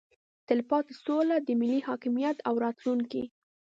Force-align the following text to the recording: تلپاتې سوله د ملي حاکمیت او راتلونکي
تلپاتې 0.47 0.93
سوله 1.03 1.35
د 1.41 1.49
ملي 1.61 1.79
حاکمیت 1.87 2.37
او 2.47 2.53
راتلونکي 2.65 3.23